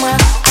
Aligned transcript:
somewhere 0.00 0.49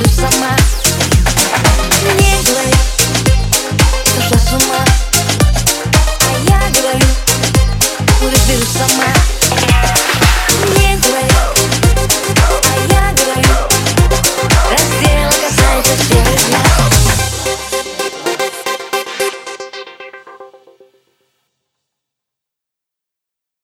you 0.00 0.12
so 0.12 0.40
much. 0.40 0.59